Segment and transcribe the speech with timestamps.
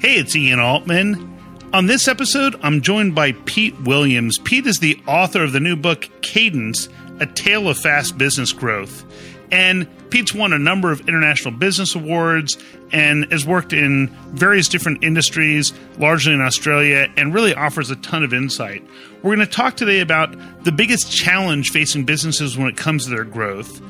[0.00, 1.38] Hey, it's Ian Altman.
[1.74, 4.38] On this episode, I'm joined by Pete Williams.
[4.38, 6.88] Pete is the author of the new book, Cadence
[7.18, 9.04] A Tale of Fast Business Growth.
[9.52, 12.56] And Pete's won a number of international business awards
[12.92, 18.24] and has worked in various different industries, largely in Australia, and really offers a ton
[18.24, 18.82] of insight.
[19.16, 23.10] We're going to talk today about the biggest challenge facing businesses when it comes to
[23.10, 23.82] their growth,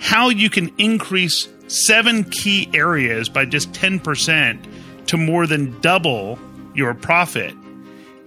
[0.00, 4.75] how you can increase seven key areas by just 10%
[5.06, 6.38] to more than double
[6.74, 7.54] your profit,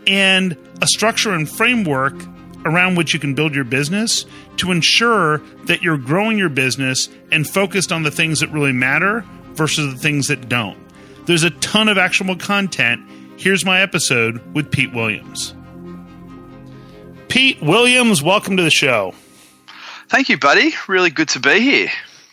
[0.08, 2.16] and a structure and framework
[2.66, 4.26] around which you can build your business
[4.58, 9.24] to ensure that you're growing your business and focused on the things that really matter
[9.54, 10.78] versus the things that don't.
[11.26, 13.02] There's a ton of actionable content.
[13.38, 15.54] Here's my episode with Pete Williams.
[17.30, 19.14] Pete Williams, welcome to the show.
[20.08, 20.74] Thank you, buddy.
[20.88, 21.92] Really good to be here.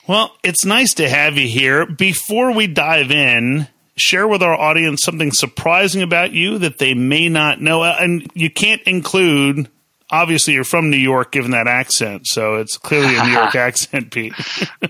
[0.08, 1.84] Well, it's nice to have you here.
[1.84, 7.28] Before we dive in, share with our audience something surprising about you that they may
[7.28, 7.82] not know.
[7.82, 9.68] And you can't include,
[10.10, 12.26] obviously, you're from New York, given that accent.
[12.26, 14.34] So it's clearly a New York accent, Pete.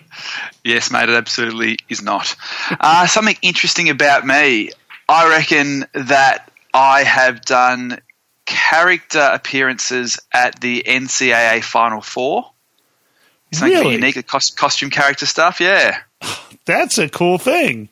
[0.65, 2.35] yes, mate, it absolutely is not.
[2.71, 4.71] Uh, something interesting about me,
[5.09, 8.01] I reckon that I have done
[8.45, 12.51] character appearances at the NCAA Final Four.
[13.53, 13.95] Something really?
[13.95, 15.99] unique, costume character stuff, yeah.
[16.65, 17.89] That's a cool thing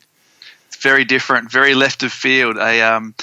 [0.85, 2.57] very different, very left of field.
[2.59, 3.15] A um,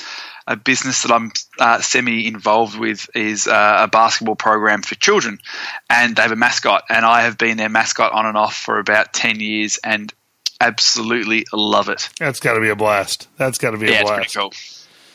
[0.48, 5.40] a business that I'm uh, semi involved with is uh, a basketball program for children,
[5.90, 8.80] and they have a mascot, and I have been their mascot on and off for
[8.80, 10.14] about ten years, and
[10.60, 12.10] absolutely love it.
[12.20, 13.30] That's got to be a blast.
[13.38, 14.26] That's got to be yeah, a blast.
[14.26, 14.54] It's pretty cool.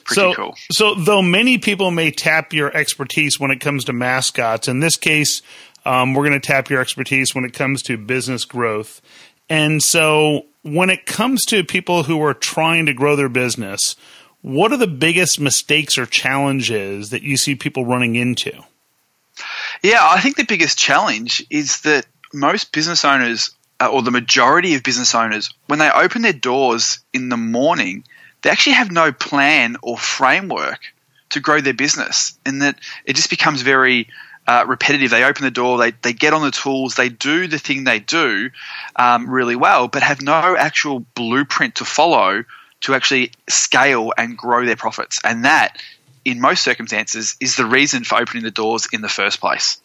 [0.05, 0.55] Pretty so, cool.
[0.70, 4.97] so though many people may tap your expertise when it comes to mascots, in this
[4.97, 5.42] case,
[5.84, 9.00] um, we're going to tap your expertise when it comes to business growth.
[9.48, 13.95] And so when it comes to people who are trying to grow their business,
[14.42, 18.53] what are the biggest mistakes or challenges that you see people running into?
[19.83, 24.74] Yeah, I think the biggest challenge is that most business owners, uh, or the majority
[24.74, 28.05] of business owners, when they open their doors in the morning,
[28.42, 30.80] they actually have no plan or framework
[31.30, 34.08] to grow their business, and that it just becomes very
[34.46, 35.11] uh, repetitive.
[35.11, 37.98] They open the door, they, they get on the tools, they do the thing they
[37.98, 38.51] do
[38.96, 42.45] um, really well, but have no actual blueprint to follow
[42.83, 45.20] to actually scale and grow their profits.
[45.24, 45.80] And that,
[46.24, 49.80] in most circumstances, is the reason for opening the doors in the first place.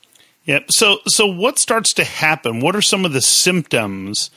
[0.45, 0.65] Yep.
[0.71, 2.59] So, so what starts to happen?
[2.59, 4.31] What are some of the symptoms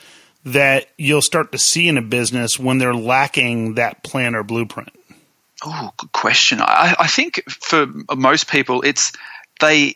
[0.45, 4.89] that you'll start to see in a business when they're lacking that plan or blueprint?
[5.63, 6.59] Oh, good question.
[6.61, 9.13] I, I think for most people, it's
[9.59, 9.95] they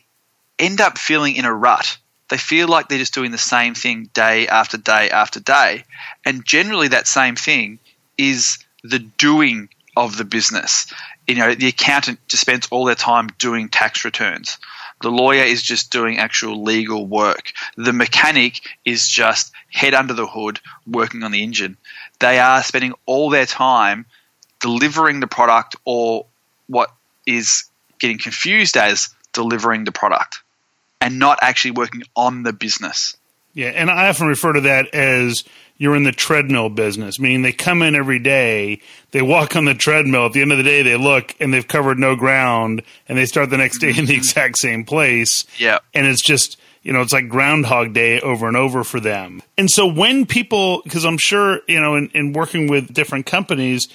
[0.60, 1.98] end up feeling in a rut.
[2.28, 5.84] They feel like they're just doing the same thing day after day after day.
[6.24, 7.80] And generally, that same thing
[8.16, 10.92] is the doing of the business.
[11.26, 14.58] You know, the accountant just spends all their time doing tax returns.
[15.02, 17.52] The lawyer is just doing actual legal work.
[17.76, 21.78] The mechanic is just head under the hood working on the engine.
[22.20, 24.04] They are spending all their time
[24.60, 26.26] delivering the product or
[26.66, 26.92] what
[27.26, 27.64] is
[27.98, 30.42] getting confused as delivering the product
[31.00, 33.16] and not actually working on the business.
[33.52, 35.44] Yeah, and I often refer to that as
[35.76, 38.80] you're in the treadmill business, meaning they come in every day,
[39.12, 40.26] they walk on the treadmill.
[40.26, 43.26] At the end of the day, they look and they've covered no ground, and they
[43.26, 44.12] start the next day in the mm-hmm.
[44.12, 45.46] exact same place.
[45.58, 49.42] Yeah, and it's just you know it's like Groundhog Day over and over for them.
[49.58, 53.88] And so when people, because I'm sure you know, in, in working with different companies,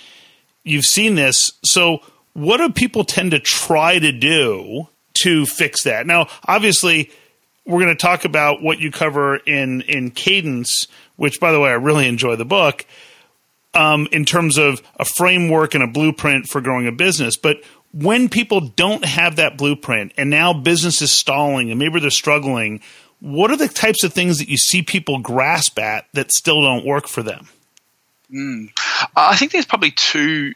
[0.63, 1.53] you've seen this.
[1.63, 1.99] So
[2.33, 4.87] what do people tend to try to do?
[5.23, 6.05] To fix that.
[6.05, 7.11] Now, obviously,
[7.65, 11.69] we're going to talk about what you cover in in Cadence, which, by the way,
[11.69, 12.85] I really enjoy the book.
[13.73, 17.57] Um, in terms of a framework and a blueprint for growing a business, but
[17.91, 22.81] when people don't have that blueprint and now business is stalling and maybe they're struggling,
[23.19, 26.85] what are the types of things that you see people grasp at that still don't
[26.85, 27.47] work for them?
[28.31, 28.69] Mm.
[29.15, 30.53] I think there's probably two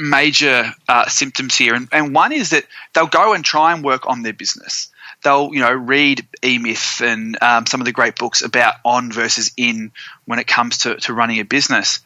[0.00, 2.64] major uh, symptoms here, and, and one is that
[2.94, 4.90] they'll go and try and work on their business.
[5.22, 9.12] They'll, you know, read E Myth and um, some of the great books about on
[9.12, 9.92] versus in
[10.24, 12.00] when it comes to, to running a business,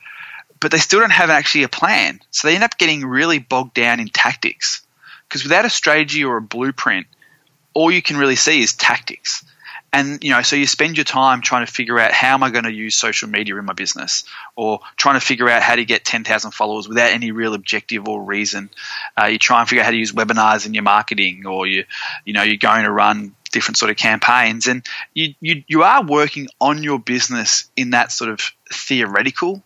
[0.59, 2.21] but they still don't have actually a plan.
[2.31, 4.85] So they end up getting really bogged down in tactics
[5.29, 7.07] because without a strategy or a blueprint,
[7.73, 9.45] all you can really see is tactics
[9.95, 12.51] and you know so you spend your time trying to figure out how am i
[12.51, 14.25] going to use social media in my business?
[14.57, 18.23] Or trying to figure out how to get 10,000 followers without any real objective or
[18.23, 18.71] reason.
[19.17, 21.85] Uh, you try and figure out how to use webinars in your marketing or you
[22.25, 24.67] you know you're going to run different sort of campaigns.
[24.67, 28.41] And you you, you are working on your business in that sort of
[28.73, 29.63] theoretical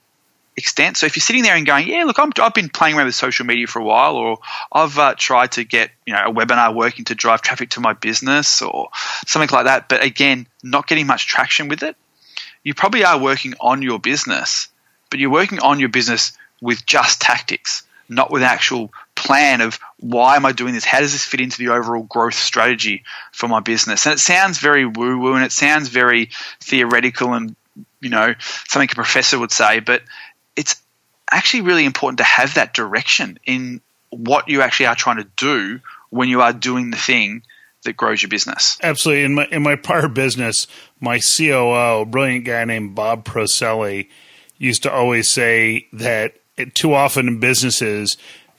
[0.58, 0.96] extent.
[0.96, 3.14] So if you're sitting there and going, yeah, look, i have been playing around with
[3.14, 4.38] social media for a while, or
[4.70, 7.94] I've uh, tried to get you know a webinar working to drive traffic to my
[7.94, 8.88] business, or
[9.26, 11.96] something like that, but again, not getting much traction with it,
[12.62, 14.68] you probably are working on your business,
[15.10, 20.36] but you're working on your business with just tactics, not with actual plan of why
[20.36, 20.84] am I doing this?
[20.84, 24.06] How does this fit into the overall growth strategy for my business?
[24.06, 26.30] And it sounds very woo woo and it sounds very
[26.60, 27.56] theoretical and
[28.00, 28.34] you know
[28.68, 30.02] something a professor would say, but
[30.58, 30.82] it's
[31.30, 35.78] actually really important to have that direction in what you actually are trying to do
[36.10, 37.42] when you are doing the thing
[37.84, 38.76] that grows your business.
[38.82, 39.24] Absolutely.
[39.24, 40.66] In my in my prior business,
[41.00, 44.08] my COO, a brilliant guy named Bob Proselli,
[44.58, 48.16] used to always say that it, too often in businesses,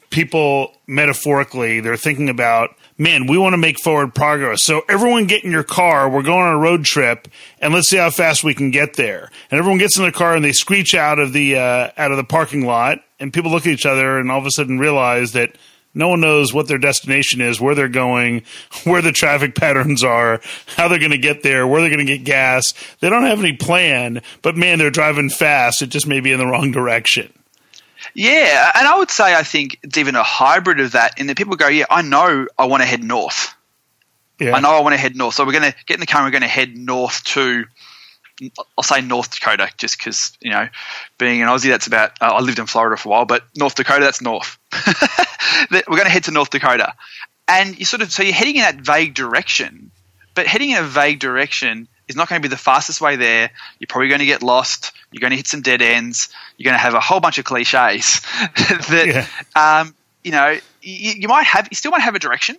[0.10, 4.64] people metaphorically they're thinking about man, we want to make forward progress.
[4.64, 6.08] So everyone get in your car.
[6.10, 7.28] We're going on a road trip,
[7.60, 9.32] and let's see how fast we can get there.
[9.50, 12.18] And everyone gets in the car and they screech out of the uh, out of
[12.18, 15.32] the parking lot, and people look at each other and all of a sudden realize
[15.32, 15.56] that
[15.96, 18.44] no one knows what their destination is, where they're going,
[18.84, 20.42] where the traffic patterns are,
[20.76, 22.74] how they're going to get there, where they're going to get gas.
[23.00, 25.82] They don't have any plan, but man, they're driving fast.
[25.82, 27.34] It just may be in the wrong direction.
[28.14, 31.38] Yeah, and I would say I think it's even a hybrid of that in that
[31.38, 33.54] people go, yeah, I know I want to head north.
[34.40, 34.56] Yeah.
[34.56, 35.36] I know I want to head north.
[35.36, 37.66] So we're going to get in the car and we're going to head north to,
[38.78, 40.70] I'll say North Dakota, just because, you know,
[41.18, 43.76] being an Aussie, that's about, uh, I lived in Florida for a while, but North
[43.76, 44.58] Dakota, that's north.
[45.72, 46.94] we're going to head to North Dakota.
[47.50, 49.92] And you sort of, so you're heading in that vague direction,
[50.36, 53.52] but heading in a vague direction is not going to be the fastest way there.
[53.80, 54.92] You're probably going to get lost.
[55.12, 56.28] You're going to hit some dead ends.
[56.58, 58.20] You're going to have a whole bunch of cliches
[58.90, 59.80] that, yeah.
[59.82, 62.58] um, you know, you, you, might have, you still might have a direction,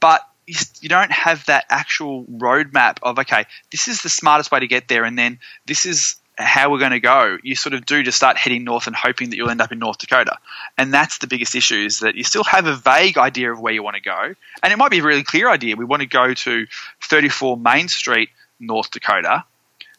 [0.00, 4.60] but you, you don't have that actual roadmap of, okay, this is the smartest way
[4.60, 5.04] to get there.
[5.04, 8.36] And then this is how we're going to go, you sort of do just start
[8.36, 10.38] heading north and hoping that you'll end up in North Dakota.
[10.76, 13.72] And that's the biggest issue is that you still have a vague idea of where
[13.72, 14.34] you want to go.
[14.62, 15.76] And it might be a really clear idea.
[15.76, 16.66] We want to go to
[17.02, 18.30] 34 Main Street,
[18.60, 19.44] North Dakota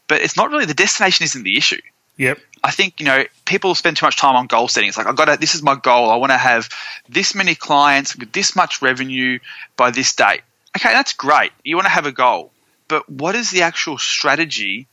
[0.10, 1.80] but it's not really the destination isn't the issue.
[2.18, 2.40] Yep.
[2.62, 4.90] I think you know people spend too much time on goal setting.
[4.90, 5.38] It's like I got to.
[5.38, 6.10] This is my goal.
[6.10, 6.68] I want to have
[7.08, 9.40] this many clients with this much revenue
[9.78, 10.42] by this date.
[10.76, 11.54] Okay, that's great.
[11.64, 12.52] You want to have a goal,
[12.90, 14.88] but what is the actual strategy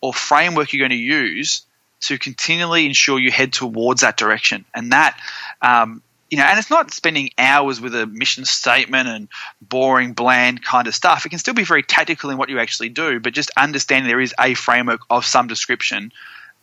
[0.00, 1.62] or framework you're going to use
[2.00, 4.64] to continually ensure you head towards that direction?
[4.74, 5.16] And that
[5.60, 6.02] um,
[6.32, 9.28] you know, and it's not spending hours with a mission statement and
[9.60, 11.26] boring, bland kind of stuff.
[11.26, 14.18] It can still be very tactical in what you actually do, but just understanding there
[14.18, 16.10] is a framework of some description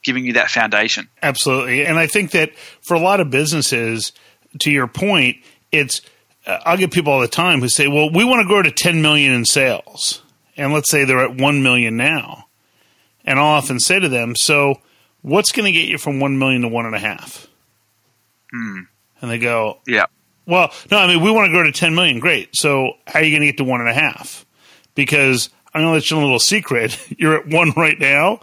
[0.01, 1.07] giving you that foundation.
[1.21, 1.85] Absolutely.
[1.85, 4.11] And I think that for a lot of businesses,
[4.61, 5.37] to your point,
[5.71, 6.01] it's,
[6.47, 8.71] uh, I'll get people all the time who say, well, we want to grow to
[8.71, 10.23] 10 million in sales.
[10.57, 12.47] And let's say they're at 1 million now.
[13.23, 14.81] And I'll often say to them, so
[15.21, 17.45] what's going to get you from 1 million to one and a half?
[18.51, 18.79] Hmm
[19.21, 20.05] and they go, yeah.
[20.45, 22.19] Well, no, I mean we want to grow to ten million.
[22.19, 22.55] Great.
[22.55, 24.45] So how are you going to get to one and a half?
[24.95, 26.99] Because I'm going to let you know a little secret.
[27.17, 28.41] You're at one right now.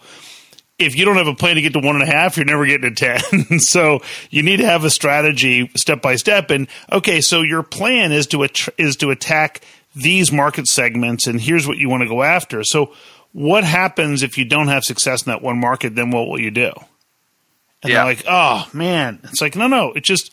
[0.78, 2.66] If you don't have a plan to get to one and a half, you're never
[2.66, 3.58] getting to ten.
[3.60, 6.50] so you need to have a strategy step by step.
[6.50, 9.62] And okay, so your plan is to att- is to attack
[9.94, 12.62] these market segments, and here's what you want to go after.
[12.62, 12.92] So
[13.32, 15.94] what happens if you don't have success in that one market?
[15.94, 16.72] Then what will you do?
[17.82, 17.96] And yeah.
[17.96, 20.30] they're like, oh man, it's like no, no, it just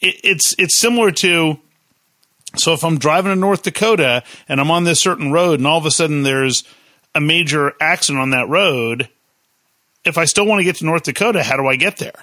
[0.00, 1.58] it, it's it's similar to
[2.56, 5.78] so if I'm driving to North Dakota and I'm on this certain road and all
[5.78, 6.64] of a sudden there's
[7.14, 9.08] a major accident on that road,
[10.04, 12.14] if I still want to get to North Dakota, how do I get there?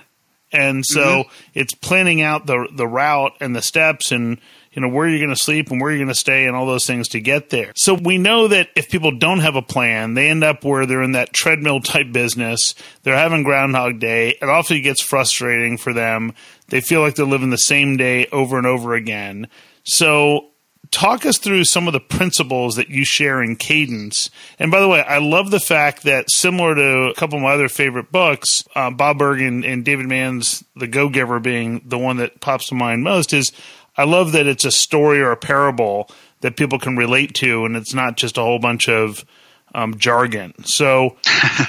[0.51, 1.31] And so mm-hmm.
[1.53, 4.39] it's planning out the the route and the steps and
[4.73, 6.65] you know where you're going to sleep and where you're going to stay and all
[6.65, 7.71] those things to get there.
[7.75, 11.03] So we know that if people don't have a plan, they end up where they're
[11.03, 12.73] in that treadmill type business.
[13.03, 14.29] They're having Groundhog Day.
[14.41, 16.33] It often gets frustrating for them.
[16.67, 19.47] They feel like they're living the same day over and over again.
[19.83, 20.49] So
[20.93, 24.29] talk us through some of the principles that you share in Cadence.
[24.59, 27.53] And by the way, I love the fact that similar to a couple of my
[27.53, 31.97] other favorite books, uh, Bob Burg and, and David Mann's The Go Giver being the
[31.97, 33.51] one that pops to mind most, is
[33.97, 36.09] I love that it's a story or a parable
[36.41, 39.25] that people can relate to, and it's not just a whole bunch of
[39.75, 40.53] um, jargon.
[40.65, 41.17] So,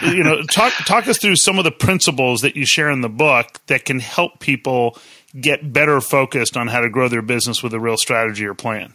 [0.03, 3.09] you know, talk talk us through some of the principles that you share in the
[3.09, 4.99] book that can help people
[5.39, 8.95] get better focused on how to grow their business with a real strategy or plan.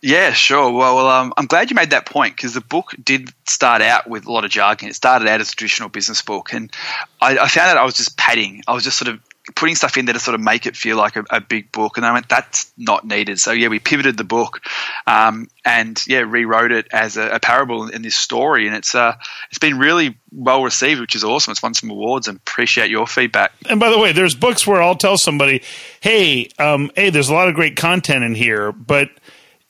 [0.00, 0.70] Yeah, sure.
[0.70, 4.26] Well, um, I'm glad you made that point because the book did start out with
[4.26, 4.88] a lot of jargon.
[4.88, 6.72] It started out as a traditional business book, and
[7.20, 8.62] I, I found that I was just padding.
[8.68, 9.20] I was just sort of
[9.54, 11.96] putting stuff in there to sort of make it feel like a, a, big book.
[11.96, 13.40] And I went, that's not needed.
[13.40, 14.60] So yeah, we pivoted the book,
[15.06, 18.66] um, and yeah, rewrote it as a, a, parable in this story.
[18.66, 19.16] And it's uh,
[19.50, 21.52] it's been really well received, which is awesome.
[21.52, 23.52] It's won some awards, and appreciate your feedback.
[23.68, 25.62] And by the way, there's books where I'll tell somebody,
[26.00, 29.10] hey, um, hey, there's a lot of great content in here, but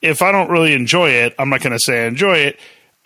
[0.00, 2.58] if I don't really enjoy it, I'm not going to say I enjoy it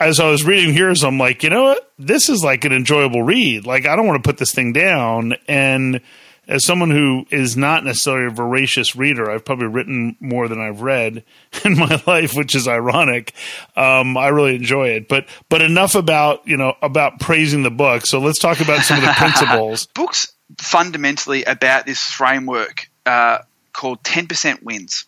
[0.03, 1.93] as I was reading yours, I'm like, you know what?
[1.99, 3.67] This is like an enjoyable read.
[3.67, 5.35] Like, I don't want to put this thing down.
[5.47, 6.01] And
[6.49, 10.83] as someone who is not necessarily a voracious reader, I've probably written more than I've
[10.83, 11.25] read
[11.65, 13.33] in my life, which is ironic.
[13.77, 18.07] Um, I really enjoy it, but but enough about you know about praising the book.
[18.07, 19.87] So let's talk about some of the principles.
[19.95, 23.39] Books fundamentally about this framework uh,
[23.73, 25.07] called Ten Percent Wins.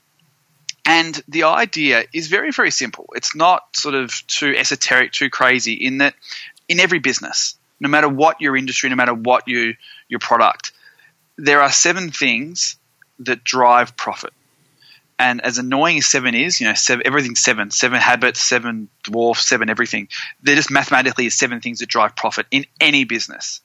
[0.86, 3.06] And the idea is very, very simple.
[3.16, 6.14] It's not sort of too esoteric, too crazy, in that
[6.68, 9.74] in every business, no matter what your industry, no matter what you,
[10.08, 10.72] your product,
[11.36, 12.76] there are seven things
[13.20, 14.32] that drive profit.
[15.18, 19.48] And as annoying as seven is, you know, seven, everything's seven, seven habits, seven dwarfs,
[19.48, 20.08] seven everything.
[20.42, 23.60] They're just mathematically seven things that drive profit in any business.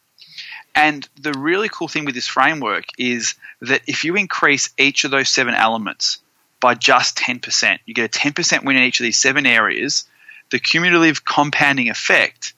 [0.75, 5.11] And the really cool thing with this framework is that if you increase each of
[5.11, 6.19] those seven elements
[6.59, 10.05] by just 10%, you get a 10% win in each of these seven areas,
[10.51, 12.53] the cumulative compounding effect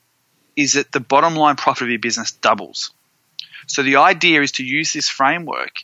[0.56, 2.92] is that the bottom line profit of your business doubles.
[3.72, 5.84] So the idea is to use this framework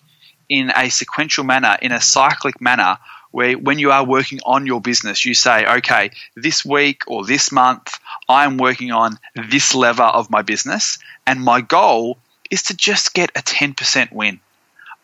[0.49, 2.97] in a sequential manner, in a cyclic manner,
[3.31, 7.49] where when you are working on your business, you say, okay, this week or this
[7.49, 12.17] month, I'm working on this lever of my business, and my goal
[12.51, 14.41] is to just get a 10% win.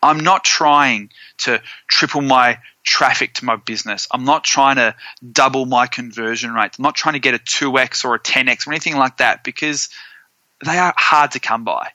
[0.02, 4.08] I'm not trying to triple my traffic to my business.
[4.10, 4.94] I'm not trying to
[5.32, 6.78] double my conversion rates.
[6.78, 9.88] I'm not trying to get a 2x or a 10x or anything like that because
[10.62, 11.92] they are hard to come by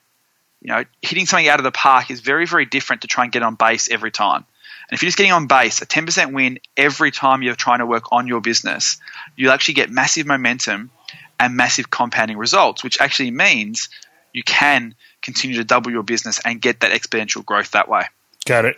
[0.60, 3.32] you know, hitting something out of the park is very, very different to try and
[3.32, 4.44] get on base every time.
[4.88, 7.86] And if you're just getting on base, a 10% win every time you're trying to
[7.86, 8.98] work on your business,
[9.36, 10.90] you'll actually get massive momentum
[11.38, 13.88] and massive compounding results, which actually means
[14.32, 18.04] you can continue to double your business and get that exponential growth that way.
[18.46, 18.76] Got it.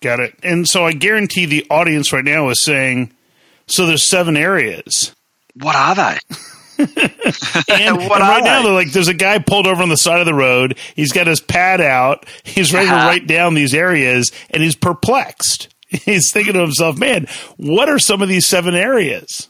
[0.00, 0.34] Got it.
[0.42, 3.12] And so I guarantee the audience right now is saying,
[3.66, 5.14] so there's seven areas.
[5.54, 6.18] What are they?
[6.78, 6.90] and,
[7.68, 10.34] and right now, they're like, there's a guy pulled over on the side of the
[10.34, 10.78] road.
[10.94, 12.26] He's got his pad out.
[12.42, 13.00] He's ready uh-huh.
[13.00, 15.68] to write down these areas, and he's perplexed.
[16.04, 19.48] He's thinking to himself, man, what are some of these seven areas?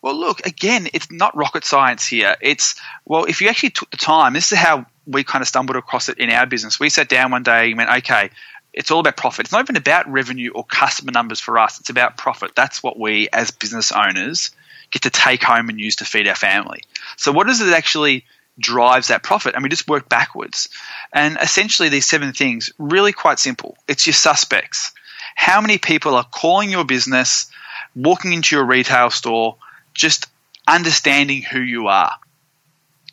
[0.00, 2.36] Well, look, again, it's not rocket science here.
[2.40, 5.76] It's, well, if you actually took the time, this is how we kind of stumbled
[5.76, 6.78] across it in our business.
[6.78, 8.30] We sat down one day and went, okay,
[8.72, 9.46] it's all about profit.
[9.46, 11.80] It's not even about revenue or customer numbers for us.
[11.80, 12.52] It's about profit.
[12.54, 14.50] That's what we, as business owners,
[14.90, 16.82] get to take home and use to feed our family.
[17.16, 18.24] So, what is it actually
[18.58, 19.54] drives that profit?
[19.54, 20.68] And we just work backwards.
[21.12, 23.76] And essentially, these seven things really quite simple.
[23.88, 24.92] It's your suspects.
[25.34, 27.50] How many people are calling your business,
[27.94, 29.56] walking into your retail store,
[29.94, 30.26] just
[30.66, 32.12] understanding who you are?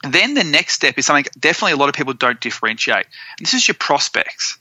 [0.03, 3.05] Then the next step is something definitely a lot of people don't differentiate.
[3.37, 4.57] And this is your prospects.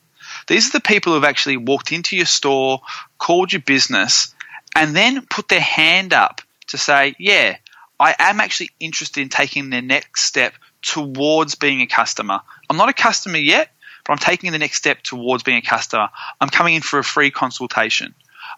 [0.47, 2.81] These are the people who've actually walked into your store,
[3.19, 4.35] called your business,
[4.75, 7.57] and then put their hand up to say, yeah,
[7.99, 12.41] I am actually interested in taking the next step towards being a customer.
[12.69, 13.71] I'm not a customer yet,
[14.05, 16.09] but I'm taking the next step towards being a customer.
[16.41, 18.15] I'm coming in for a free consultation.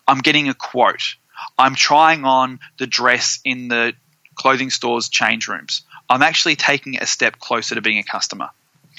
[0.08, 1.16] I'm getting a quote.
[1.58, 3.92] I'm trying on the dress in the
[4.34, 5.82] clothing store's change rooms.
[6.08, 8.50] I'm actually taking a step closer to being a customer.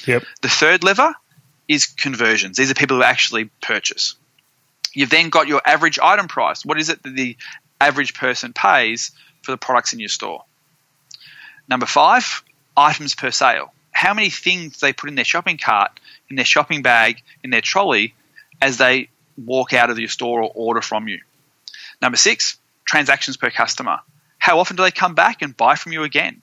[0.06, 0.24] Yep.
[0.42, 1.16] The third lever
[1.68, 2.58] is conversions.
[2.58, 4.16] These are people who actually purchase.
[4.94, 6.64] You've then got your average item price.
[6.66, 7.36] What is it that the
[7.88, 9.12] average person pays
[9.44, 10.44] for the products in your store.
[11.68, 12.44] Number five,
[12.76, 13.74] items per sale.
[13.92, 16.00] How many things they put in their shopping cart,
[16.30, 18.14] in their shopping bag, in their trolley
[18.62, 21.20] as they walk out of your store or order from you.
[22.02, 24.00] Number six, transactions per customer.
[24.38, 26.42] How often do they come back and buy from you again?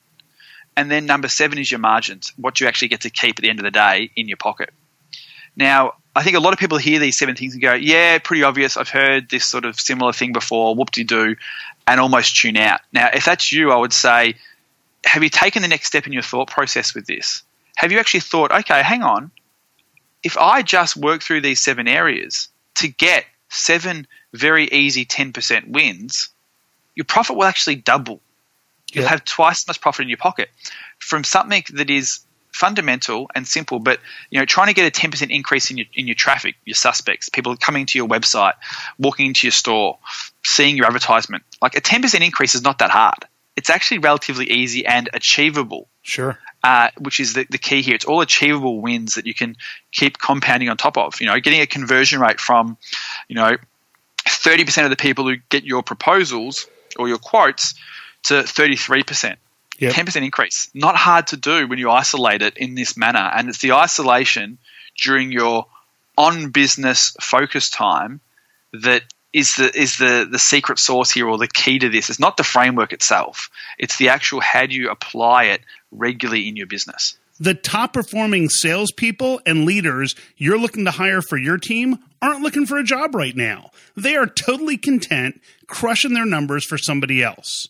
[0.75, 3.49] And then number seven is your margins, what you actually get to keep at the
[3.49, 4.71] end of the day in your pocket.
[5.55, 8.43] Now, I think a lot of people hear these seven things and go, yeah, pretty
[8.43, 8.77] obvious.
[8.77, 11.35] I've heard this sort of similar thing before, whoop de doo,
[11.87, 12.81] and almost tune out.
[12.91, 14.35] Now, if that's you, I would say,
[15.05, 17.43] have you taken the next step in your thought process with this?
[17.75, 19.31] Have you actually thought, okay, hang on,
[20.21, 26.29] if I just work through these seven areas to get seven very easy 10% wins,
[26.95, 28.21] your profit will actually double.
[28.91, 30.49] You'll have twice as much profit in your pocket
[30.99, 32.19] from something that is
[32.53, 35.87] fundamental and simple, but you know, trying to get a ten percent increase in your
[35.93, 38.53] in your traffic, your suspects, people coming to your website,
[38.97, 39.97] walking into your store,
[40.45, 43.25] seeing your advertisement, like a ten percent increase is not that hard.
[43.55, 45.87] It's actually relatively easy and achievable.
[46.05, 46.37] Sure.
[46.63, 47.95] uh, which is the, the key here.
[47.95, 49.55] It's all achievable wins that you can
[49.91, 51.19] keep compounding on top of.
[51.21, 52.77] You know, getting a conversion rate from,
[53.29, 53.55] you know,
[54.25, 56.67] 30% of the people who get your proposals
[56.97, 57.75] or your quotes
[58.23, 59.35] to 33%.
[59.79, 59.93] Yep.
[59.93, 60.69] 10% increase.
[60.73, 63.31] Not hard to do when you isolate it in this manner.
[63.33, 64.59] And it's the isolation
[65.01, 65.65] during your
[66.17, 68.21] on business focus time
[68.71, 72.09] that is the is the the secret sauce here or the key to this.
[72.09, 73.49] It's not the framework itself.
[73.79, 75.61] It's the actual how do you apply it
[75.91, 77.17] regularly in your business.
[77.39, 82.67] The top performing salespeople and leaders you're looking to hire for your team aren't looking
[82.67, 83.71] for a job right now.
[83.97, 87.67] They are totally content crushing their numbers for somebody else.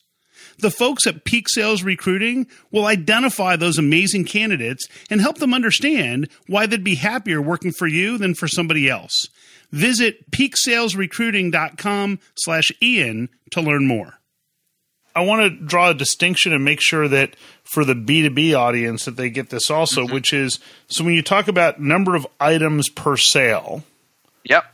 [0.59, 6.29] The folks at Peak Sales Recruiting will identify those amazing candidates and help them understand
[6.47, 9.27] why they'd be happier working for you than for somebody else.
[9.71, 14.19] Visit peaksalesrecruiting.com slash Ian to learn more.
[15.15, 19.15] I want to draw a distinction and make sure that for the B2B audience that
[19.15, 20.13] they get this also, mm-hmm.
[20.13, 23.83] which is so when you talk about number of items per sale.
[24.43, 24.65] Yep.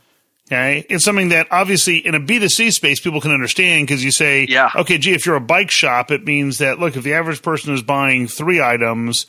[0.50, 0.84] Okay.
[0.88, 4.70] It's something that obviously in a B2C space people can understand because you say, yeah.
[4.74, 7.72] okay, gee, if you're a bike shop, it means that, look, if the average person
[7.72, 9.26] is buying three items,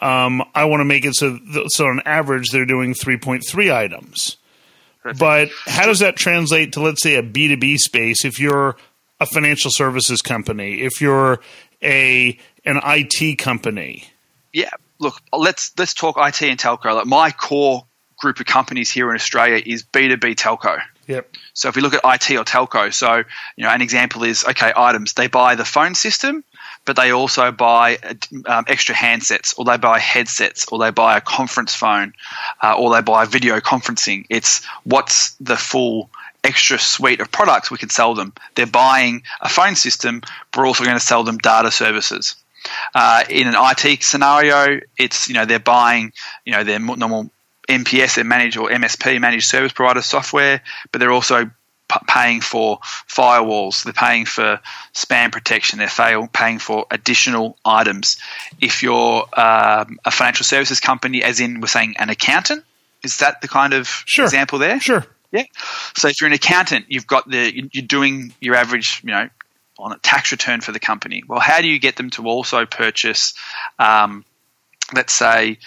[0.00, 4.36] um, I want to make it so, so on average they're doing 3.3 items.
[5.18, 8.76] But how does that translate to, let's say, a B2B space if you're
[9.18, 11.40] a financial services company, if you're
[11.82, 14.04] a an IT company?
[14.52, 16.94] Yeah, look, let's let's talk IT and telco.
[16.94, 17.86] Like my core
[18.20, 20.80] group of companies here in Australia is B2B telco.
[21.06, 21.34] Yep.
[21.54, 23.24] So if we look at IT or telco, so
[23.56, 25.14] you know, an example is okay, items.
[25.14, 26.44] They buy the phone system,
[26.84, 27.98] but they also buy
[28.46, 32.12] um, extra handsets, or they buy headsets, or they buy a conference phone,
[32.62, 34.26] uh, or they buy video conferencing.
[34.30, 36.10] It's what's the full
[36.44, 38.32] extra suite of products we can sell them.
[38.54, 42.36] They're buying a phone system, but we're also going to sell them data services.
[42.94, 46.12] Uh, in an IT scenario, it's you know they're buying
[46.44, 47.30] you know their normal
[47.70, 50.62] MPS, their managed or MSP, managed service provider software,
[50.92, 51.50] but they're also
[52.06, 54.60] paying for firewalls, they're paying for
[54.94, 58.18] spam protection, they're paying for additional items.
[58.60, 62.64] If you're um, a financial services company, as in we're saying an accountant,
[63.02, 64.24] is that the kind of sure.
[64.24, 64.80] example there?
[64.80, 65.04] Sure.
[65.32, 65.44] Yeah.
[65.96, 69.28] So if you're an accountant, you've got the you're doing your average, you know,
[69.78, 71.22] on a tax return for the company.
[71.26, 73.34] Well, how do you get them to also purchase,
[73.78, 74.24] um,
[74.92, 75.58] let's say,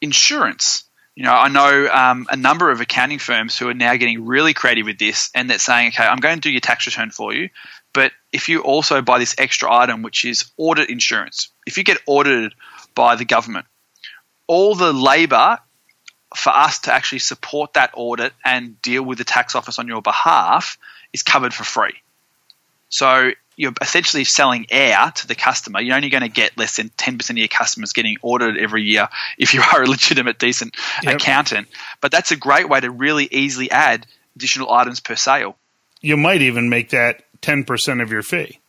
[0.00, 0.84] insurance?
[1.18, 4.54] You know, I know um, a number of accounting firms who are now getting really
[4.54, 7.34] creative with this, and they're saying, okay, I'm going to do your tax return for
[7.34, 7.50] you,
[7.92, 11.98] but if you also buy this extra item, which is audit insurance, if you get
[12.06, 12.54] audited
[12.94, 13.66] by the government,
[14.46, 15.58] all the labour
[16.36, 20.02] for us to actually support that audit and deal with the tax office on your
[20.02, 20.78] behalf
[21.12, 21.94] is covered for free.
[22.90, 25.80] So you're essentially selling air to the customer.
[25.80, 29.08] You're only going to get less than 10% of your customers getting audited every year
[29.38, 31.16] if you are a legitimate, decent yep.
[31.16, 31.68] accountant.
[32.00, 35.56] But that's a great way to really easily add additional items per sale.
[36.00, 38.60] You might even make that 10% of your fee.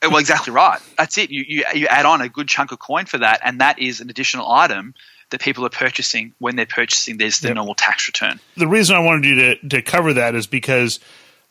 [0.00, 0.80] Uh, well, exactly right.
[0.96, 1.30] That's it.
[1.30, 4.00] You, you, you add on a good chunk of coin for that, and that is
[4.00, 4.94] an additional item
[5.30, 7.56] that people are purchasing when they're purchasing there's the yep.
[7.56, 8.40] normal tax return.
[8.56, 10.98] The reason I wanted you to, to cover that is because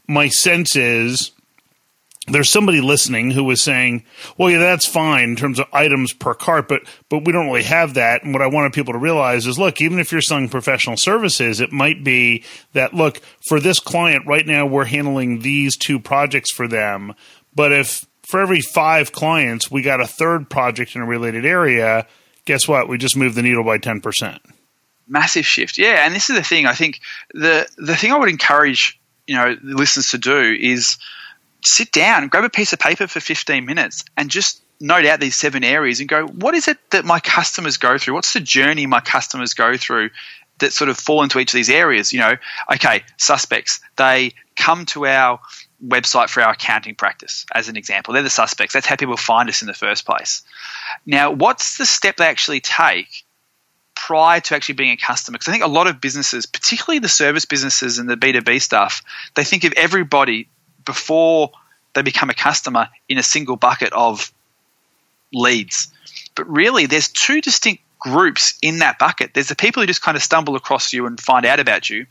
[0.07, 1.31] my sense is
[2.27, 4.03] there's somebody listening who was saying,
[4.37, 7.63] "Well, yeah, that's fine in terms of items per cart, but but we don't really
[7.63, 10.49] have that." And what I wanted people to realize is, look, even if you're selling
[10.49, 15.77] professional services, it might be that look for this client right now, we're handling these
[15.77, 17.13] two projects for them,
[17.55, 22.05] but if for every five clients we got a third project in a related area,
[22.45, 22.89] guess what?
[22.89, 24.41] We just moved the needle by ten percent.
[25.07, 26.05] Massive shift, yeah.
[26.05, 26.65] And this is the thing.
[26.65, 26.99] I think
[27.33, 30.97] the the thing I would encourage you know the listeners to do is
[31.63, 35.35] sit down, grab a piece of paper for 15 minutes and just note out these
[35.35, 38.13] seven areas and go, what is it that my customers go through?
[38.13, 40.11] What's the journey my customers go through
[40.59, 42.13] that sort of fall into each of these areas?
[42.13, 42.33] You know,
[42.73, 45.39] okay, suspects, they come to our
[45.85, 48.13] website for our accounting practice, as an example.
[48.13, 48.73] They're the suspects.
[48.73, 50.43] That's how people find us in the first place.
[51.05, 53.25] Now, what's the step they actually take
[53.95, 55.35] prior to actually being a customer?
[55.35, 59.03] Because I think a lot of businesses, particularly the service businesses and the B2B stuff,
[59.35, 60.49] they think of everybody
[60.87, 61.51] before
[61.93, 64.31] they become a customer in a single bucket of
[65.31, 65.93] leads.
[66.35, 69.33] But really, there's two distinct groups in that bucket.
[69.33, 72.05] There's the people who just kind of stumble across you and find out about you.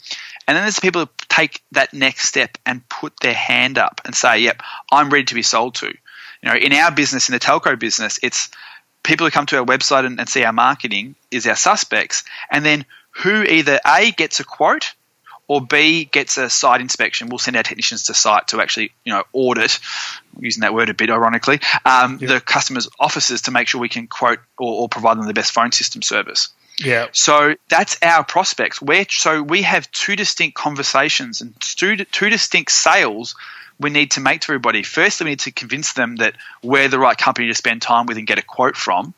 [0.47, 4.01] And then there's the people who take that next step and put their hand up
[4.05, 4.63] and say, yep,
[4.93, 5.87] I'm ready to be sold to.
[5.87, 8.51] You know, in our business, in the telco business, it's
[9.03, 12.25] people who come to our website and, and see our marketing is our suspects.
[12.51, 14.95] And then who either A, gets a quote
[15.49, 19.13] or B gets a site inspection, we'll send our technicians to site to actually you
[19.13, 19.79] know audit,
[20.39, 24.07] using that word a bit ironically, um, the customer's offices to make sure we can
[24.07, 26.51] quote or, or provide them the best phone system service.
[26.79, 27.07] Yeah.
[27.13, 28.83] So that's our prospects.
[28.83, 33.35] Where so we have two distinct conversations and two, two distinct sales
[33.79, 34.83] we need to make to everybody.
[34.83, 38.17] First, we need to convince them that we're the right company to spend time with
[38.17, 39.15] and get a quote from.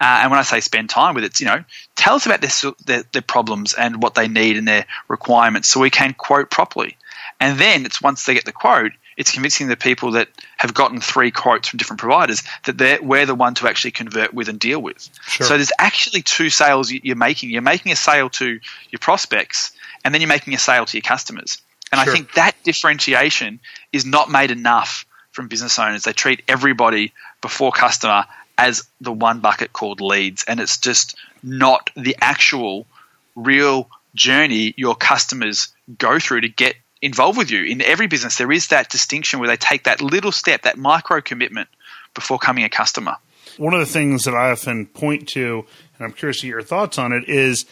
[0.00, 1.64] Uh, and when I say spend time with, it's you know
[1.96, 5.80] tell us about their, their, their problems and what they need and their requirements, so
[5.80, 6.96] we can quote properly.
[7.40, 11.00] And then it's once they get the quote, it's convincing the people that have gotten
[11.00, 14.80] three quotes from different providers that we're the one to actually convert with and deal
[14.80, 15.08] with.
[15.26, 15.46] Sure.
[15.46, 17.50] So there's actually two sales you're making.
[17.50, 19.72] You're making a sale to your prospects,
[20.04, 21.60] and then you're making a sale to your customers.
[21.92, 22.12] And sure.
[22.12, 23.60] I think that differentiation
[23.92, 26.04] is not made enough from business owners.
[26.04, 28.24] They treat everybody before customer
[28.58, 32.86] as the one bucket called leads, and it's just not the actual
[33.34, 37.64] real journey your customers go through to get involved with you.
[37.64, 41.20] In every business, there is that distinction where they take that little step, that micro
[41.20, 41.68] commitment
[42.14, 43.16] before coming a customer.
[43.58, 45.66] One of the things that I often point to,
[45.98, 47.66] and I'm curious to hear your thoughts on it, is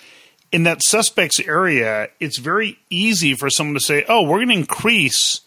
[0.53, 4.55] in that suspects area, it's very easy for someone to say, "Oh, we're going to
[4.55, 5.41] increase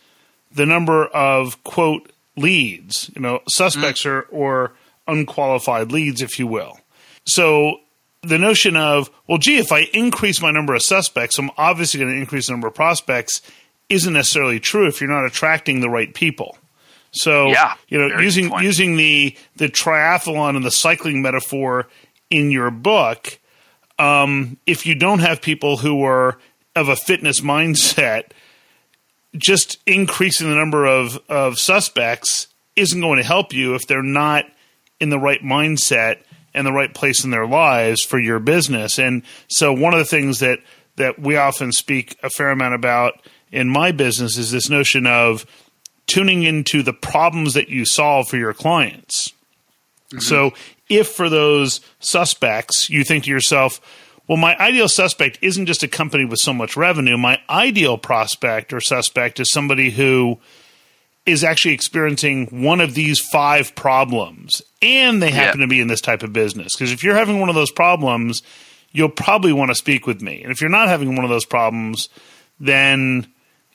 [0.53, 4.11] the number of quote leads, you know, suspects mm.
[4.11, 4.73] or, or
[5.07, 6.79] unqualified leads, if you will."
[7.25, 7.79] So
[8.21, 12.13] the notion of, well, gee, if I increase my number of suspects, I'm obviously going
[12.13, 13.41] to increase the number of prospects,
[13.89, 16.57] isn't necessarily true if you're not attracting the right people.
[17.11, 21.87] So, yeah, you know, using using the the triathlon and the cycling metaphor
[22.29, 23.37] in your book
[23.99, 26.38] um, if you don't have people who are
[26.75, 28.32] of a fitness mindset,
[29.36, 34.45] just increasing the number of, of suspects isn't going to help you if they're not
[34.99, 36.17] in the right mindset
[36.53, 38.99] and the right place in their lives for your business.
[38.99, 40.60] And so, one of the things that
[40.95, 45.45] that we often speak a fair amount about in my business is this notion of
[46.06, 49.29] tuning into the problems that you solve for your clients.
[50.10, 50.19] Mm-hmm.
[50.19, 50.53] So,
[50.97, 53.82] if for those suspects you think to yourself,
[54.27, 57.17] well, my ideal suspect isn't just a company with so much revenue.
[57.17, 60.39] My ideal prospect or suspect is somebody who
[61.25, 65.65] is actually experiencing one of these five problems and they happen yeah.
[65.65, 66.73] to be in this type of business.
[66.75, 68.43] Because if you're having one of those problems,
[68.91, 70.41] you'll probably want to speak with me.
[70.43, 72.10] And if you're not having one of those problems,
[72.60, 73.27] then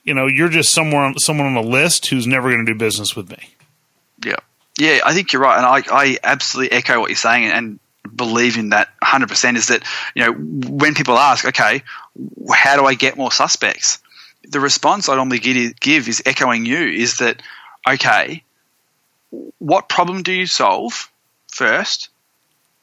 [0.04, 3.14] you know you're just somewhere someone on a list who's never going to do business
[3.14, 3.54] with me.
[4.24, 4.36] Yeah.
[4.78, 7.80] Yeah, I think you're right, and I, I absolutely echo what you're saying, and
[8.14, 9.82] believe in that 100% is that
[10.14, 11.82] you know when people ask, okay,
[12.52, 13.98] how do I get more suspects?
[14.44, 17.42] The response I normally give is echoing you is that
[17.86, 18.44] okay,
[19.58, 21.10] what problem do you solve
[21.48, 22.08] first?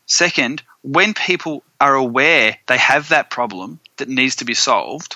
[0.05, 5.15] Second, when people are aware they have that problem that needs to be solved,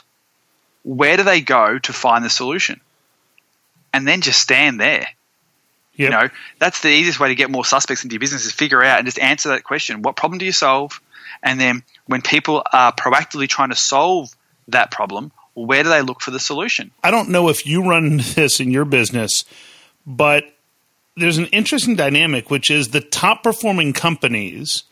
[0.83, 2.79] where do they go to find the solution?
[3.93, 5.09] And then just stand there
[5.99, 6.05] Yep.
[6.09, 8.81] You know, that's the easiest way to get more suspects into your business is figure
[8.81, 10.01] out and just answer that question.
[10.01, 11.01] What problem do you solve?
[11.43, 14.33] And then when people are proactively trying to solve
[14.69, 16.91] that problem, where do they look for the solution?
[17.03, 19.43] I don't know if you run this in your business,
[20.07, 20.45] but
[21.17, 24.83] there's an interesting dynamic, which is the top performing companies,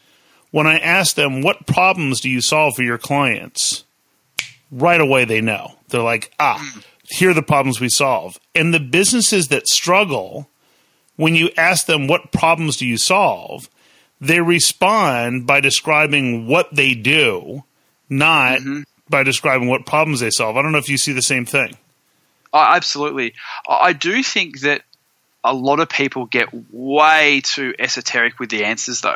[0.52, 3.86] when I ask them, what problems do you solve for your clients?
[4.72, 5.76] Right away, they know.
[5.88, 6.84] They're like, ah, mm.
[7.06, 8.38] here are the problems we solve.
[8.54, 10.50] And the businesses that struggle,
[11.17, 13.69] when you ask them what problems do you solve,
[14.21, 17.63] they respond by describing what they do,
[18.10, 18.84] not mm-hmm.
[19.10, 20.56] by describing what problems they solve.
[20.56, 21.75] I don't know if you see the same thing.
[22.53, 23.34] Oh, absolutely.
[23.67, 24.84] I do think that
[25.43, 29.15] a lot of people get way too esoteric with the answers, though.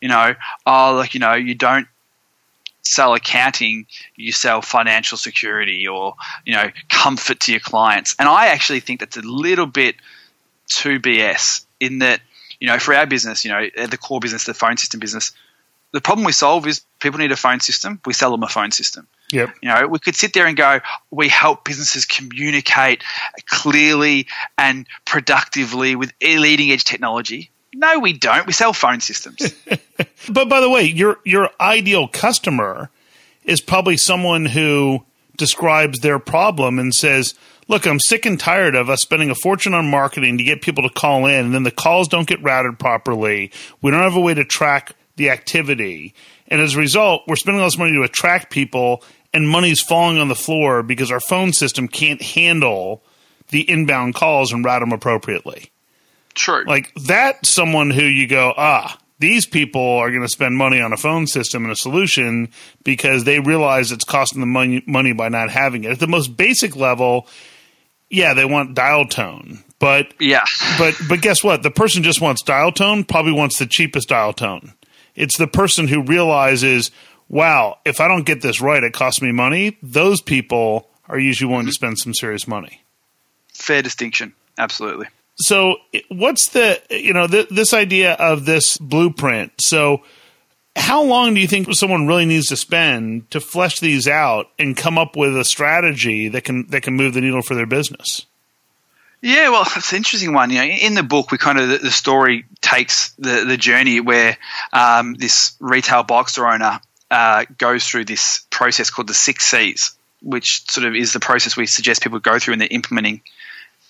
[0.00, 0.34] You know,
[0.66, 1.86] oh, like, you know, you don't
[2.82, 8.14] sell accounting, you sell financial security or, you know, comfort to your clients.
[8.18, 9.96] And I actually think that's a little bit–
[10.68, 12.20] to BS in that,
[12.60, 15.32] you know, for our business, you know, the core business, the phone system business,
[15.92, 18.00] the problem we solve is people need a phone system.
[18.04, 19.06] We sell them a phone system.
[19.30, 19.54] Yep.
[19.62, 23.02] You know, we could sit there and go, we help businesses communicate
[23.46, 24.26] clearly
[24.58, 27.50] and productively with leading edge technology.
[27.74, 28.46] No, we don't.
[28.46, 29.54] We sell phone systems.
[30.28, 32.90] but by the way, your your ideal customer
[33.44, 35.04] is probably someone who
[35.36, 37.34] describes their problem and says,
[37.68, 40.82] look, I'm sick and tired of us spending a fortune on marketing to get people
[40.82, 43.50] to call in, and then the calls don't get routed properly.
[43.82, 46.14] We don't have a way to track the activity.
[46.48, 50.18] And as a result, we're spending all this money to attract people, and money's falling
[50.18, 53.02] on the floor because our phone system can't handle
[53.48, 55.70] the inbound calls and route them appropriately.
[56.34, 56.64] True.
[56.66, 60.92] Like that, someone who you go, ah, These people are going to spend money on
[60.92, 62.48] a phone system and a solution
[62.82, 65.92] because they realize it's costing them money, money by not having it.
[65.92, 67.28] At the most basic level,
[68.14, 70.44] yeah, they want dial tone, but yeah,
[70.78, 71.62] but but guess what?
[71.62, 73.04] The person just wants dial tone.
[73.04, 74.72] Probably wants the cheapest dial tone.
[75.14, 76.90] It's the person who realizes,
[77.28, 79.78] wow, if I don't get this right, it costs me money.
[79.82, 81.74] Those people are usually willing to mm-hmm.
[81.74, 82.82] spend some serious money.
[83.52, 85.06] Fair distinction, absolutely.
[85.36, 85.76] So,
[86.08, 89.52] what's the you know th- this idea of this blueprint?
[89.60, 90.02] So,
[90.76, 94.76] how long do you think someone really needs to spend to flesh these out and
[94.76, 98.26] come up with a strategy that can that can move the needle for their business?
[99.22, 100.50] Yeah, well, it's an interesting one.
[100.50, 104.00] You know, in the book, we kind of the, the story takes the the journey
[104.00, 104.36] where
[104.72, 109.96] um, this retail box store owner uh, goes through this process called the six C's,
[110.20, 113.22] which sort of is the process we suggest people go through when they're implementing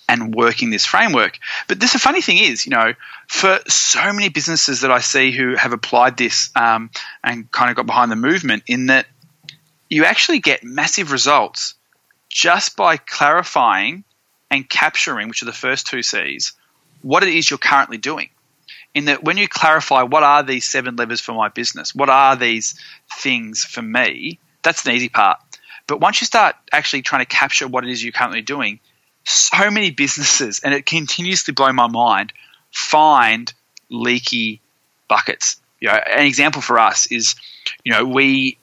[0.07, 1.39] and working this framework.
[1.67, 2.93] But this, the funny thing is, you know,
[3.27, 6.89] for so many businesses that I see who have applied this um,
[7.23, 9.07] and kind of got behind the movement, in that
[9.89, 11.75] you actually get massive results
[12.29, 14.03] just by clarifying
[14.51, 16.53] and capturing, which are the first two C's,
[17.01, 18.29] what it is you're currently doing.
[18.93, 22.35] In that, when you clarify what are these seven levers for my business, what are
[22.35, 22.79] these
[23.19, 25.39] things for me, that's an easy part.
[25.87, 28.79] But once you start actually trying to capture what it is you're currently doing,
[29.25, 32.31] so many businesses, and it continues to blow my mind,
[32.71, 33.51] find
[33.89, 34.61] leaky
[35.07, 35.59] buckets.
[35.79, 37.35] You know, an example for us is,
[37.83, 38.57] you know, we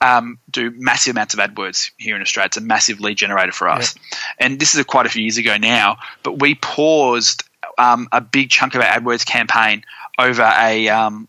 [0.00, 2.46] um, do massive amounts of AdWords here in Australia.
[2.46, 3.94] It's a massive lead generator for us.
[3.96, 4.18] Yeah.
[4.40, 7.44] And this is a, quite a few years ago now, but we paused
[7.78, 9.84] um, a big chunk of our AdWords campaign
[10.18, 11.28] over a, um,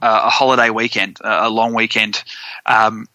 [0.00, 2.22] a holiday weekend, a long weekend,
[2.66, 3.06] um,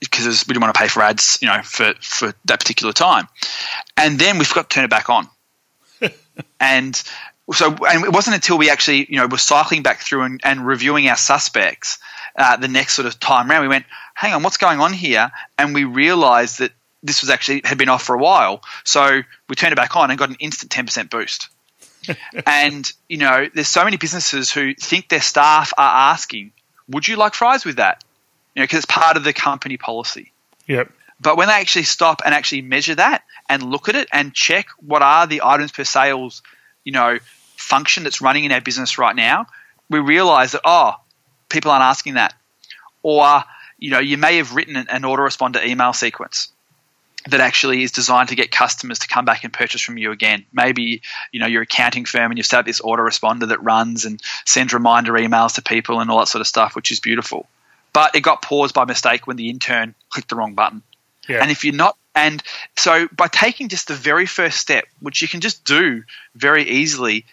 [0.00, 3.28] because we didn't want to pay for ads, you know, for, for that particular time.
[3.96, 5.28] And then we forgot to turn it back on.
[6.60, 7.00] and
[7.52, 10.66] so, and it wasn't until we actually, you know, were cycling back through and, and
[10.66, 11.98] reviewing our suspects
[12.36, 13.84] uh, the next sort of time around, we went,
[14.14, 15.30] hang on, what's going on here?
[15.58, 18.62] And we realized that this was actually had been off for a while.
[18.84, 21.48] So we turned it back on and got an instant 10% boost.
[22.46, 26.52] and, you know, there's so many businesses who think their staff are asking,
[26.88, 28.02] would you like fries with that?
[28.54, 30.32] You know, because it's part of the company policy.
[30.66, 30.90] Yep.
[31.20, 34.68] But when they actually stop and actually measure that and look at it and check
[34.78, 36.42] what are the items per sales,
[36.84, 37.18] you know,
[37.56, 39.46] function that's running in our business right now,
[39.90, 40.94] we realize that oh,
[41.48, 42.34] people aren't asking that,
[43.02, 43.42] or
[43.78, 46.50] you know, you may have written an, autoresponder email sequence
[47.28, 50.46] that actually is designed to get customers to come back and purchase from you again.
[50.54, 54.22] Maybe you know you're accounting firm and you've set up this autoresponder that runs and
[54.46, 57.46] sends reminder emails to people and all that sort of stuff, which is beautiful
[57.92, 60.82] but it got paused by mistake when the intern clicked the wrong button.
[61.28, 61.42] Yeah.
[61.42, 62.42] And if you're not, and
[62.76, 66.02] so by taking just the very first step, which you can just do
[66.34, 67.24] very easily,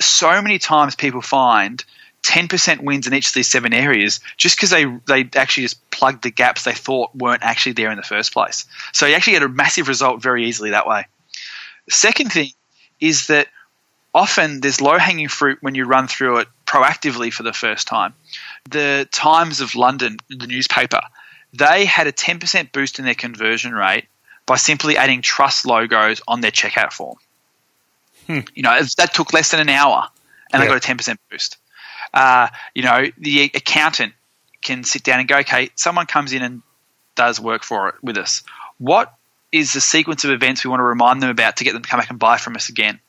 [0.00, 1.84] so many times people find
[2.22, 6.22] 10% wins in each of these seven areas just because they, they actually just plugged
[6.22, 8.64] the gaps they thought weren't actually there in the first place.
[8.92, 11.06] So you actually get a massive result very easily that way.
[11.88, 12.50] Second thing
[13.00, 13.48] is that
[14.14, 18.14] often there's low hanging fruit when you run through it proactively for the first time.
[18.70, 21.00] The Times of London, the newspaper,
[21.52, 24.06] they had a 10% boost in their conversion rate
[24.46, 27.16] by simply adding trust logos on their checkout form.
[28.26, 28.40] Hmm.
[28.54, 30.08] You know, that took less than an hour
[30.52, 30.68] and yeah.
[30.68, 31.58] they got a 10% boost.
[32.14, 34.14] Uh, you know, the accountant
[34.62, 36.62] can sit down and go, okay, someone comes in and
[37.14, 38.42] does work for it with us.
[38.78, 39.12] What
[39.50, 41.88] is the sequence of events we want to remind them about to get them to
[41.88, 43.00] come back and buy from us again?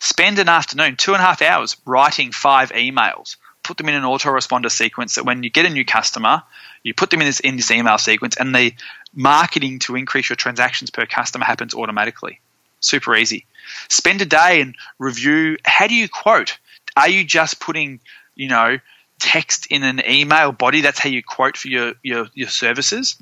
[0.00, 3.36] Spend an afternoon, two and a half hours, writing five emails.
[3.64, 6.42] Put them in an autoresponder sequence that when you get a new customer,
[6.82, 8.74] you put them in this in this email sequence, and the
[9.14, 12.40] marketing to increase your transactions per customer happens automatically.
[12.80, 13.46] Super easy.
[13.88, 15.56] Spend a day and review.
[15.64, 16.58] How do you quote?
[16.96, 18.00] Are you just putting,
[18.36, 18.78] you know,
[19.18, 20.82] text in an email body?
[20.82, 23.16] That's how you quote for your your, your services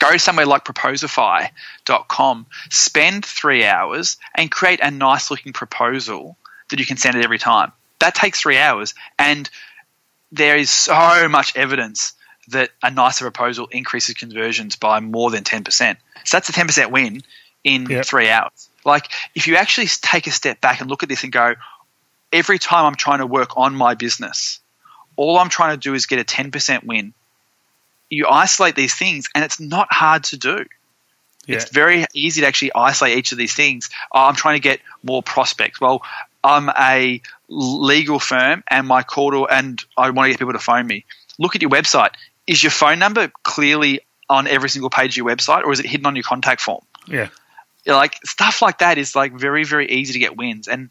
[0.00, 6.36] go somewhere like proposify.com, spend three hours and create a nice looking proposal
[6.70, 7.72] that you can send it every time.
[8.00, 8.94] That takes three hours.
[9.18, 9.48] And
[10.32, 12.14] there is so much evidence
[12.48, 15.96] that a nicer proposal increases conversions by more than 10%.
[16.24, 17.22] So that's a 10% win
[17.62, 18.04] in yep.
[18.04, 18.68] three hours.
[18.84, 21.54] Like, if you actually take a step back and look at this and go,
[22.32, 24.60] every time I'm trying to work on my business,
[25.16, 27.12] all I'm trying to do is get a 10% win
[28.10, 30.66] you isolate these things, and it's not hard to do.
[31.46, 31.56] Yeah.
[31.56, 33.88] It's very easy to actually isolate each of these things.
[34.12, 35.80] Oh, I'm trying to get more prospects.
[35.80, 36.02] Well,
[36.44, 40.58] I'm a legal firm, and my call to and I want to get people to
[40.58, 41.04] phone me.
[41.38, 42.10] Look at your website.
[42.46, 45.86] Is your phone number clearly on every single page of your website, or is it
[45.86, 46.84] hidden on your contact form?
[47.06, 47.28] Yeah,
[47.86, 50.90] like stuff like that is like very very easy to get wins, and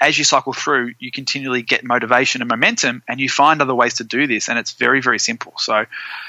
[0.00, 3.94] as you cycle through, you continually get motivation and momentum, and you find other ways
[3.94, 4.48] to do this.
[4.48, 5.54] And it's very, very simple.
[5.56, 5.76] So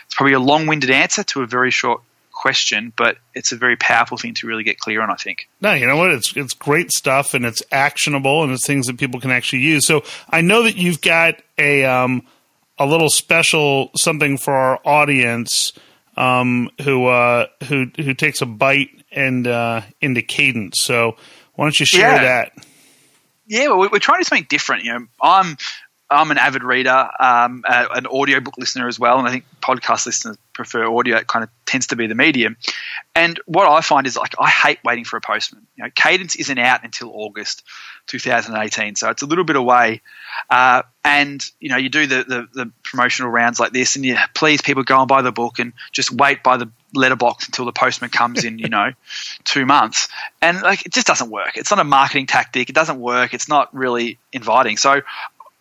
[0.06, 2.02] it's probably a long winded answer to a very short
[2.36, 5.50] question, but it's a very powerful thing to really get clear on, I think.
[5.62, 6.12] No, you know what?
[6.12, 9.88] It's it's great stuff and it's actionable and it's things that people can actually use.
[9.88, 12.28] So I know that you've got a um,
[12.78, 15.74] a little special something for our audience
[16.18, 20.82] um, who uh, who who takes a bite and uh, into cadence.
[20.82, 21.16] So
[21.56, 22.24] why don't you share yeah.
[22.24, 22.66] that?
[23.48, 24.84] Yeah, well, we're trying to do something different.
[24.84, 25.58] You know, I'm
[26.10, 30.06] I'm an avid reader, um, uh, an audiobook listener as well, and I think podcast
[30.06, 31.18] listeners prefer audio.
[31.18, 32.58] It kind of tends to be the medium.
[33.16, 35.66] And what I find is like I hate waiting for a postman.
[35.76, 37.64] You know, Cadence isn't out until August
[38.08, 40.02] 2018, so it's a little bit away.
[40.50, 44.16] Uh, and you know, you do the, the, the promotional rounds like this, and you
[44.36, 47.72] please people go and buy the book and just wait by the letterbox until the
[47.72, 48.60] postman comes in.
[48.60, 48.92] You know,
[49.44, 50.08] two months,
[50.42, 51.58] and like it just doesn't work.
[51.58, 52.70] It's not a marketing tactic.
[52.70, 53.34] It doesn't work.
[53.34, 54.78] It's not really inviting.
[54.78, 55.02] So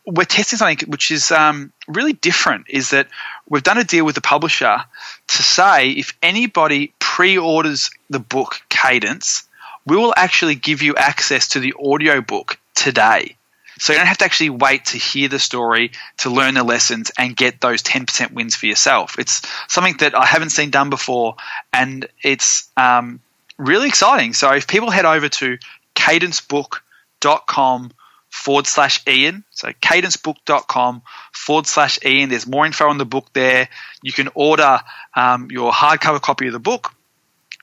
[0.07, 2.67] we're testing something which is um, really different.
[2.69, 3.09] Is that
[3.49, 4.85] we've done a deal with the publisher
[5.29, 9.45] to say if anybody pre-orders the book Cadence,
[9.87, 13.37] we will actually give you access to the audio book today.
[13.79, 17.11] So you don't have to actually wait to hear the story, to learn the lessons,
[17.19, 19.19] and get those 10% wins for yourself.
[19.19, 21.37] It's something that I haven't seen done before,
[21.73, 23.21] and it's um,
[23.59, 24.33] really exciting.
[24.33, 25.59] So if people head over to
[25.97, 27.91] cadencebook.com
[28.35, 29.45] forward slash Ian.
[29.65, 31.01] So cadencebook.com
[31.33, 32.29] forward slash Ian.
[32.29, 33.71] There's more info on the book there.
[34.03, 34.81] You can order
[35.15, 36.95] um, your hardcover copy of the book.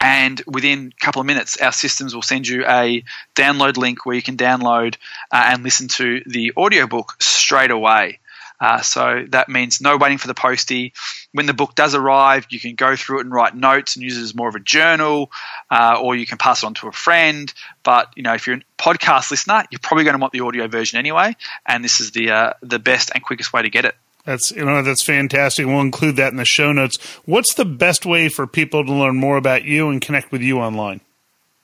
[0.01, 3.03] And within a couple of minutes, our systems will send you a
[3.35, 4.95] download link where you can download
[5.31, 8.17] uh, and listen to the audiobook straight away.
[8.61, 10.93] Uh, so that means no waiting for the postie.
[11.31, 14.17] When the book does arrive, you can go through it and write notes and use
[14.17, 15.31] it as more of a journal,
[15.71, 17.51] uh, or you can pass it on to a friend.
[17.83, 20.67] But you know, if you're a podcast listener, you're probably going to want the audio
[20.67, 23.95] version anyway, and this is the uh, the best and quickest way to get it.
[24.25, 25.65] That's you know that's fantastic.
[25.65, 26.97] We'll include that in the show notes.
[27.25, 30.59] What's the best way for people to learn more about you and connect with you
[30.59, 31.01] online?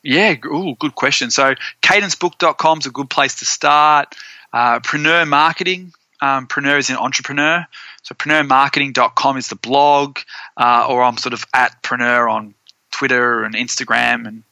[0.02, 1.30] Yeah, ooh, good question.
[1.30, 4.16] So cadencebook.com is a good place to start.
[4.52, 7.66] Uh, Preneur Marketing um, Preneur is an entrepreneur.
[8.04, 10.20] So preneurmarketing.com is the blog,
[10.56, 12.54] uh, or I'm sort of at Preneur on
[12.92, 14.44] Twitter and Instagram and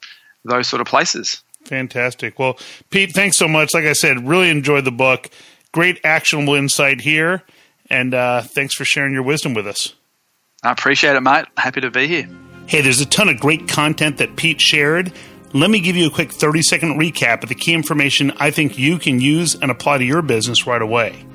[0.43, 1.41] those sort of places.
[1.65, 2.37] Fantastic.
[2.37, 3.73] Well, Pete, thanks so much.
[3.73, 5.29] Like I said, really enjoyed the book.
[5.71, 7.43] Great actionable insight here.
[7.89, 9.93] And uh, thanks for sharing your wisdom with us.
[10.63, 11.45] I appreciate it, mate.
[11.57, 12.29] Happy to be here.
[12.67, 15.11] Hey, there's a ton of great content that Pete shared.
[15.53, 18.77] Let me give you a quick 30 second recap of the key information I think
[18.77, 21.25] you can use and apply to your business right away.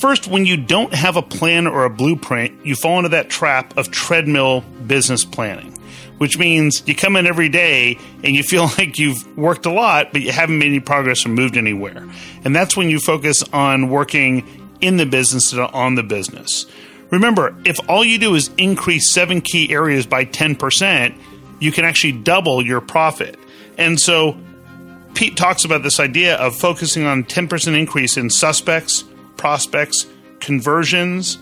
[0.00, 3.76] First, when you don't have a plan or a blueprint, you fall into that trap
[3.76, 5.78] of treadmill business planning,
[6.16, 10.10] which means you come in every day and you feel like you've worked a lot,
[10.12, 12.08] but you haven't made any progress or moved anywhere.
[12.44, 16.64] And that's when you focus on working in the business and on the business.
[17.10, 21.14] Remember, if all you do is increase seven key areas by 10%,
[21.58, 23.38] you can actually double your profit.
[23.76, 24.38] And so
[25.12, 29.04] Pete talks about this idea of focusing on 10% increase in suspects,
[29.40, 30.06] prospects,
[30.38, 31.38] conversions,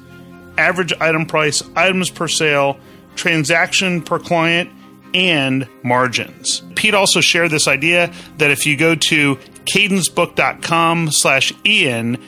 [0.57, 2.79] average item price, items per sale,
[3.17, 4.71] transaction per client,
[5.15, 6.63] and margins.
[6.77, 12.23] Pete also shared this idea that if you go to cadencebook.com slash Ian,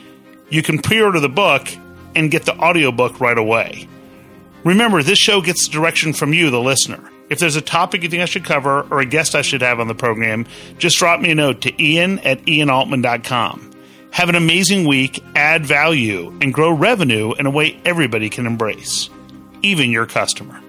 [0.49, 1.69] you can pre-order the book
[2.17, 3.89] and get the audiobook right away.
[4.65, 7.11] Remember, this show gets direction from you, the listener.
[7.31, 9.79] If there's a topic you think I should cover or a guest I should have
[9.79, 10.47] on the program,
[10.79, 13.70] just drop me a note to ian at ianaltman.com.
[14.13, 19.09] Have an amazing week, add value, and grow revenue in a way everybody can embrace,
[19.63, 20.61] even your customer.